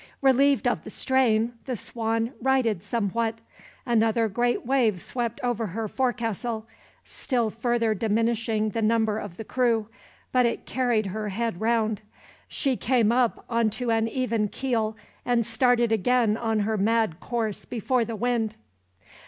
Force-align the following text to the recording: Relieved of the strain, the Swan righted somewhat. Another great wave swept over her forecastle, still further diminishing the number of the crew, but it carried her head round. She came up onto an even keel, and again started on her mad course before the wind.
Relieved 0.23 0.67
of 0.67 0.83
the 0.83 0.89
strain, 0.89 1.53
the 1.65 1.75
Swan 1.75 2.33
righted 2.41 2.81
somewhat. 2.81 3.37
Another 3.85 4.27
great 4.27 4.65
wave 4.65 4.99
swept 4.99 5.39
over 5.43 5.67
her 5.67 5.87
forecastle, 5.87 6.65
still 7.03 7.51
further 7.51 7.93
diminishing 7.93 8.69
the 8.69 8.81
number 8.81 9.19
of 9.19 9.37
the 9.37 9.43
crew, 9.43 9.89
but 10.31 10.43
it 10.43 10.65
carried 10.65 11.05
her 11.05 11.29
head 11.29 11.61
round. 11.61 12.01
She 12.47 12.75
came 12.75 13.11
up 13.11 13.45
onto 13.47 13.91
an 13.91 14.07
even 14.07 14.47
keel, 14.47 14.97
and 15.23 15.41
again 15.41 15.53
started 15.53 16.07
on 16.09 16.61
her 16.61 16.77
mad 16.77 17.19
course 17.19 17.65
before 17.65 18.03
the 18.03 18.15
wind. 18.15 18.55